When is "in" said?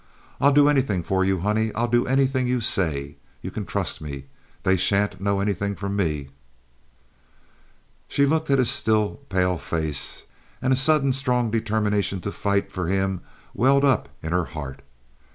14.23-14.31